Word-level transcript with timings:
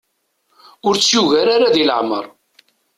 Ur 0.87 0.93
tt-yugar 0.95 1.47
ara 1.55 1.73
di 1.75 1.83
leɛmer. 1.89 2.25